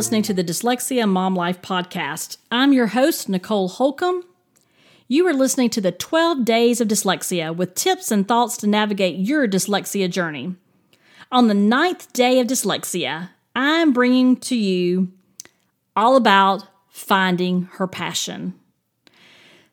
[0.00, 2.38] listening to the Dyslexia Mom Life podcast.
[2.50, 4.24] I'm your host, Nicole Holcomb.
[5.08, 9.18] You are listening to the 12 Days of Dyslexia with tips and thoughts to navigate
[9.18, 10.54] your dyslexia journey.
[11.30, 15.12] On the ninth day of dyslexia, I'm bringing to you
[15.94, 18.54] all about finding her passion.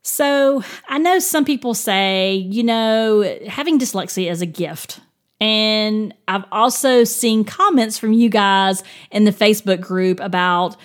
[0.00, 5.00] So, I know some people say, you know, having dyslexia is a gift.
[5.40, 10.76] And I've also seen comments from you guys in the Facebook group about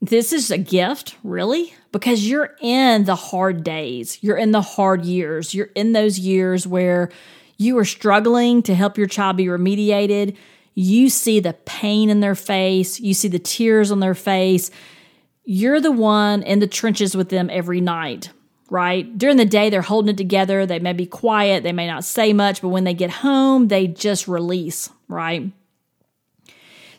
[0.00, 1.74] this is a gift, really?
[1.92, 6.66] Because you're in the hard days, you're in the hard years, you're in those years
[6.66, 7.10] where
[7.56, 10.36] you are struggling to help your child be remediated.
[10.74, 14.70] You see the pain in their face, you see the tears on their face.
[15.44, 18.30] You're the one in the trenches with them every night
[18.70, 19.16] right?
[19.16, 20.66] During the day, they're holding it together.
[20.66, 23.86] They may be quiet, they may not say much, but when they get home, they
[23.86, 25.50] just release, right?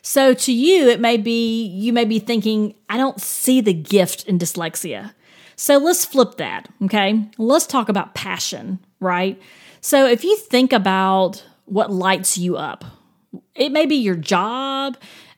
[0.02, 4.24] So to you, it may be, you may be thinking, I don't see the gift
[4.26, 5.12] in dyslexia.
[5.56, 7.28] So let's flip that, okay?
[7.36, 9.40] Let's talk about passion, right?
[9.82, 12.84] So if you think about what lights you up,
[13.54, 14.96] it may be your job,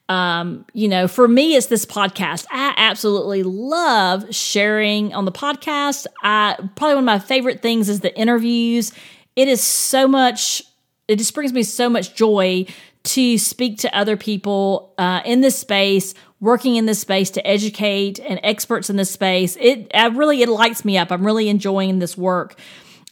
[0.08, 2.46] um, you know, for me, it's this podcast.
[2.50, 6.06] I absolutely love sharing on the podcast.
[6.22, 8.92] I probably one of my favorite things is the interviews.
[9.36, 10.62] It is so much,
[11.08, 12.66] it just brings me so much joy
[13.04, 18.18] to speak to other people uh, in this space, working in this space to educate
[18.20, 19.56] and experts in this space.
[19.60, 21.10] It I really it lights me up.
[21.10, 22.58] I'm really enjoying this work.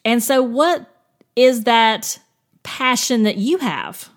[0.04, 0.86] And so, what
[1.34, 2.18] is that
[2.62, 4.10] passion that you have?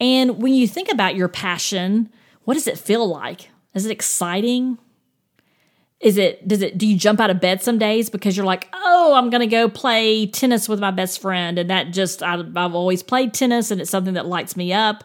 [0.00, 2.10] And when you think about your passion,
[2.44, 3.50] what does it feel like?
[3.74, 4.78] Is it exciting?
[6.00, 8.68] Is it does it do you jump out of bed some days because you're like,
[8.74, 12.34] "Oh, I'm going to go play tennis with my best friend." And that just I,
[12.34, 15.04] I've always played tennis and it's something that lights me up.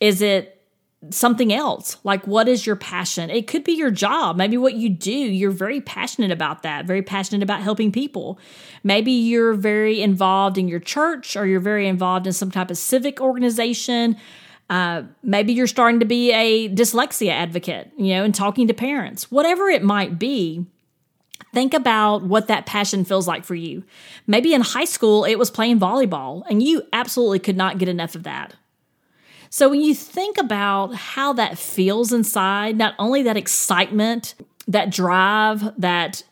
[0.00, 0.61] Is it
[1.10, 1.96] something else.
[2.04, 3.30] Like, what is your passion?
[3.30, 4.36] It could be your job.
[4.36, 8.38] Maybe what you do, you're very passionate about that, very passionate about helping people.
[8.84, 12.78] Maybe you're very involved in your church or you're very involved in some type of
[12.78, 14.16] civic organization.
[14.70, 19.30] Uh, maybe you're starting to be a dyslexia advocate, you know, and talking to parents.
[19.30, 20.66] Whatever it might be,
[21.52, 23.84] Think about what that passion feels like for you.
[24.26, 28.14] Maybe in high school, it was playing volleyball, and you absolutely could not get enough
[28.14, 28.54] of that.
[29.54, 34.34] So when you think about how that feels inside, not only that excitement,
[34.66, 36.22] that drive, that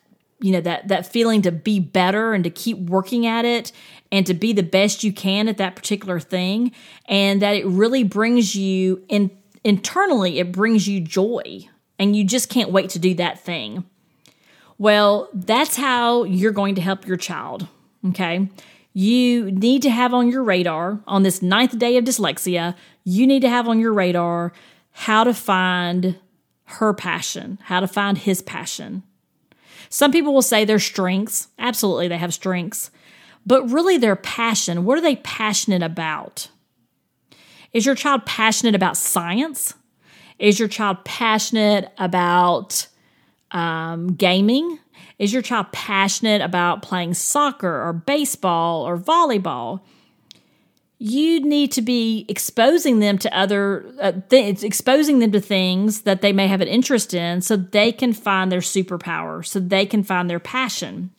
[0.41, 3.73] you know that that feeling to be better and to keep working at it
[4.11, 6.73] and to be the best you can at that particular thing
[7.11, 9.31] and that it really brings you in
[9.65, 13.85] internally it brings you joy and you just can't wait to do that thing.
[14.79, 17.69] Well, that's how you're going to help your child,
[18.09, 18.49] okay?
[18.93, 22.75] You need to have on your radar on this ninth day of dyslexia
[23.05, 24.53] you need to have on your radar
[24.93, 26.19] how to find
[26.65, 29.03] her passion, how to find his passion.
[29.89, 31.49] Some people will say their strengths.
[31.59, 32.91] Absolutely, they have strengths.
[33.47, 36.49] But really, their passion, what are they passionate about?
[37.73, 39.75] Is your child passionate about science?
[40.39, 42.87] Is your child passionate about
[43.51, 44.79] um, gaming?
[45.21, 49.83] Is your child passionate about playing soccer or baseball or volleyball?
[51.03, 56.21] you need to be exposing them to other uh, things, exposing them to things that
[56.21, 60.05] they may have an interest in so they can find their superpower, so they can
[60.05, 61.11] find their passion.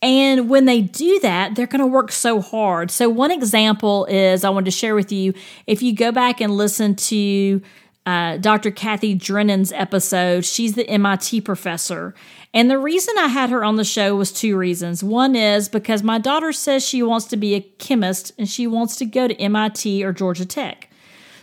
[0.00, 2.90] And when they do that, they're going to work so hard.
[2.90, 5.34] So, one example is I wanted to share with you
[5.66, 7.60] if you go back and listen to
[8.08, 8.70] uh, Dr.
[8.70, 12.14] Cathy Drennan's episode, she's the MIT professor.
[12.54, 15.04] And the reason I had her on the show was two reasons.
[15.04, 18.96] One is because my daughter says she wants to be a chemist and she wants
[18.96, 20.88] to go to MIT or Georgia Tech.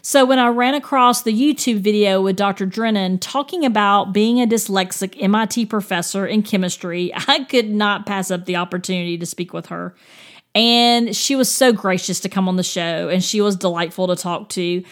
[0.01, 2.65] So when I ran across the YouTube video with Dr.
[2.65, 8.45] Drennan talking about being a dyslexic MIT professor in chemistry, I could not pass up
[8.45, 9.95] the opportunity to speak with her.
[10.55, 14.15] And she was so gracious to come on the show and she was delightful to
[14.15, 14.83] talk to.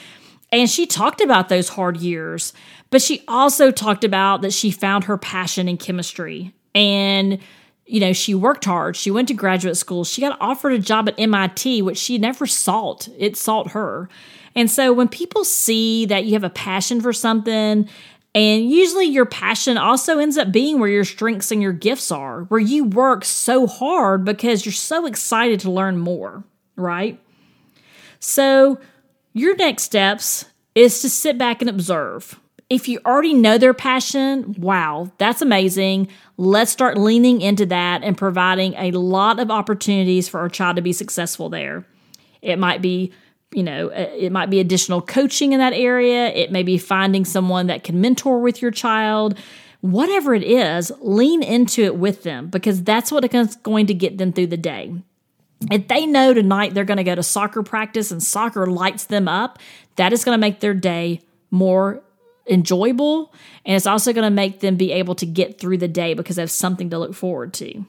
[0.53, 2.53] And she talked about those hard years,
[2.91, 6.53] but she also talked about that she found her passion in chemistry.
[6.75, 7.39] And,
[7.87, 8.95] you know, she worked hard.
[8.95, 10.03] She went to graduate school.
[10.03, 13.09] She got offered a job at MIT, which she never sought.
[13.17, 14.09] It sought her.
[14.53, 17.89] And so when people see that you have a passion for something,
[18.35, 22.43] and usually your passion also ends up being where your strengths and your gifts are,
[22.43, 26.43] where you work so hard because you're so excited to learn more,
[26.75, 27.19] right?
[28.19, 28.79] So,
[29.33, 30.45] your next steps
[30.75, 32.39] is to sit back and observe.
[32.69, 36.07] If you already know their passion, wow, that's amazing.
[36.37, 40.81] Let's start leaning into that and providing a lot of opportunities for our child to
[40.81, 41.85] be successful there.
[42.41, 43.11] It might be
[43.53, 46.29] you know, uh, it might be additional coaching in that area.
[46.29, 49.37] It may be finding someone that can mentor with your child.
[49.81, 54.17] Whatever it is, lean into it with them because that's what is going to get
[54.17, 54.93] them through the day.
[55.71, 59.27] If they know tonight they're going to go to soccer practice and soccer lights them
[59.27, 59.59] up,
[59.95, 61.21] that is going to make their day
[61.51, 62.01] more
[62.47, 63.33] enjoyable.
[63.65, 66.35] And it's also going to make them be able to get through the day because
[66.35, 67.85] they have something to look forward to.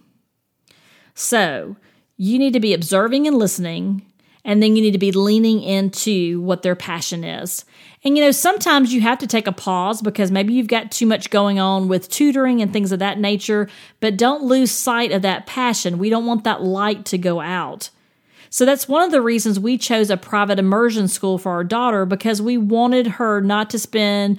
[1.15, 1.77] So
[2.17, 4.03] you need to be observing and listening
[4.45, 7.65] and then you need to be leaning into what their passion is.
[8.05, 11.07] And you know, sometimes you have to take a pause because maybe you've got too
[11.07, 13.69] much going on with tutoring and things of that nature,
[14.01, 15.99] but don't lose sight of that passion.
[15.99, 17.89] We don't want that light to go out.
[18.51, 22.05] So that's one of the reasons we chose a private immersion school for our daughter
[22.05, 24.39] because we wanted her not to spend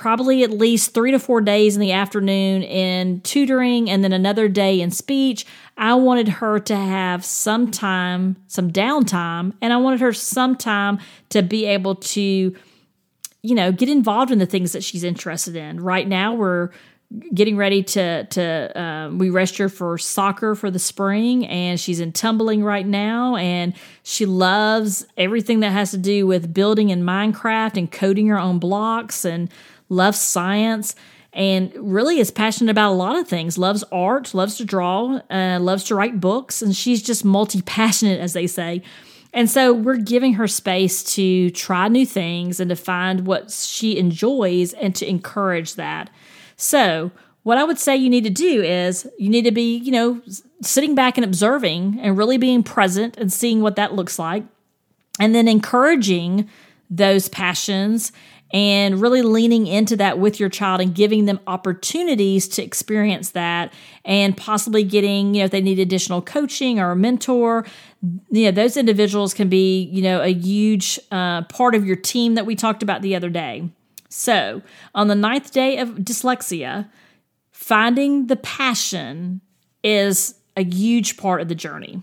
[0.00, 4.48] probably at least three to four days in the afternoon in tutoring and then another
[4.48, 5.44] day in speech.
[5.76, 11.00] I wanted her to have some time, some downtime, and I wanted her some time
[11.28, 15.80] to be able to, you know, get involved in the things that she's interested in.
[15.80, 16.70] Right now, we're
[17.34, 22.12] getting ready to to um, we register for soccer for the spring and she's in
[22.12, 23.74] tumbling right now and
[24.04, 28.60] she loves everything that has to do with building in minecraft and coding her own
[28.60, 29.50] blocks and
[29.90, 30.94] loves science,
[31.32, 33.58] and really is passionate about a lot of things.
[33.58, 38.20] Loves art, loves to draw, uh, loves to write books, and she's just multi passionate,
[38.20, 38.82] as they say.
[39.32, 43.96] And so we're giving her space to try new things and to find what she
[43.96, 46.10] enjoys and to encourage that.
[46.56, 47.12] So,
[47.42, 50.20] what I would say you need to do is you need to be, you know,
[50.62, 54.44] sitting back and observing and really being present and seeing what that looks like.
[55.18, 56.50] And then encouraging
[56.90, 58.12] those passions
[58.52, 63.72] and really leaning into that with your child and giving them opportunities to experience that
[64.04, 67.64] and possibly getting, you know, if they need additional coaching or a mentor,
[68.30, 72.34] you know, those individuals can be, you know, a huge uh, part of your team
[72.34, 73.68] that we talked about the other day.
[74.08, 74.62] So,
[74.94, 76.88] on the ninth day of dyslexia,
[77.52, 79.40] finding the passion
[79.84, 82.02] is a huge part of the journey.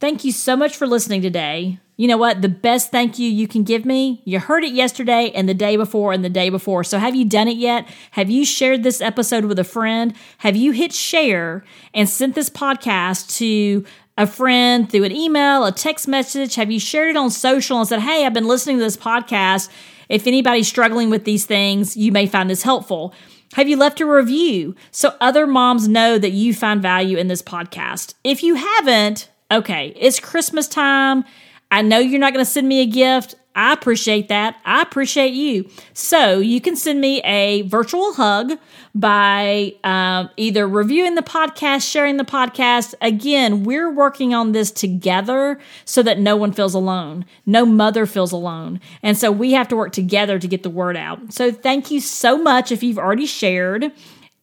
[0.00, 1.80] Thank you so much for listening today.
[1.96, 2.40] You know what?
[2.40, 5.76] The best thank you you can give me, you heard it yesterday and the day
[5.76, 6.84] before and the day before.
[6.84, 7.88] So have you done it yet?
[8.12, 10.14] Have you shared this episode with a friend?
[10.38, 13.84] Have you hit share and sent this podcast to
[14.16, 16.54] a friend through an email, a text message?
[16.54, 19.68] Have you shared it on social and said, hey, I've been listening to this podcast.
[20.08, 23.12] If anybody's struggling with these things, you may find this helpful.
[23.54, 27.42] Have you left a review so other moms know that you find value in this
[27.42, 28.14] podcast?
[28.22, 31.24] If you haven't, okay, it's Christmas time.
[31.70, 33.34] I know you're not going to send me a gift.
[33.54, 34.56] I appreciate that.
[34.64, 35.68] I appreciate you.
[35.92, 38.52] So you can send me a virtual hug
[38.94, 42.94] by um, either reviewing the podcast, sharing the podcast.
[43.00, 47.24] Again, we're working on this together so that no one feels alone.
[47.46, 48.80] No mother feels alone.
[49.02, 51.32] And so we have to work together to get the word out.
[51.32, 53.90] So thank you so much if you've already shared.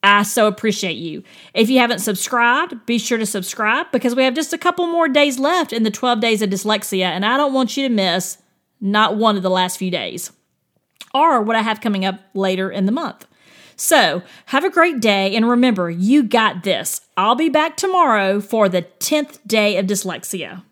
[0.02, 1.22] I so appreciate you.
[1.52, 5.08] If you haven't subscribed, be sure to subscribe because we have just a couple more
[5.08, 8.38] days left in the 12 days of dyslexia, and I don't want you to miss
[8.80, 10.30] not one of the last few days
[11.14, 13.26] or what I have coming up later in the month.
[13.74, 17.02] So, have a great day, and remember, you got this.
[17.16, 20.62] I'll be back tomorrow for the 10th day of dyslexia.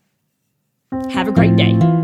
[1.11, 2.04] Have a great day.